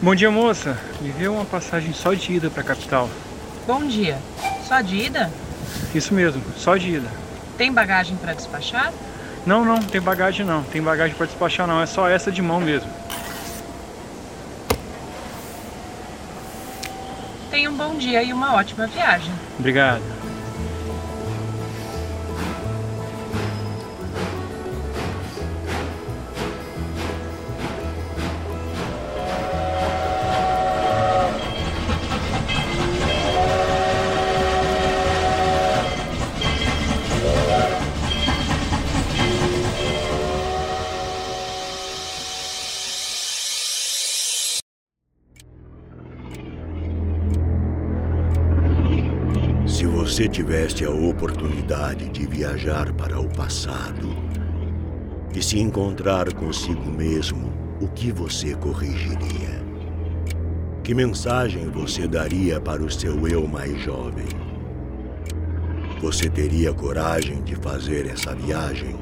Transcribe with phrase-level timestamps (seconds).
[0.00, 0.76] Bom dia, moça.
[1.00, 3.08] Me vê uma passagem só de ida para a capital.
[3.66, 4.18] Bom dia.
[4.68, 5.32] Só de ida?
[5.94, 7.08] Isso mesmo, só de ida.
[7.56, 8.92] Tem bagagem para despachar?
[9.46, 10.62] Não, não, tem bagagem não.
[10.64, 12.90] Tem bagagem para despachar não, é só essa de mão mesmo.
[17.50, 19.32] Tenha um bom dia e uma ótima viagem.
[19.58, 20.02] Obrigado.
[49.76, 54.08] Se você tivesse a oportunidade de viajar para o passado
[55.34, 59.62] e se encontrar consigo mesmo, o que você corrigiria?
[60.82, 64.28] Que mensagem você daria para o seu eu mais jovem?
[66.00, 68.96] Você teria coragem de fazer essa viagem?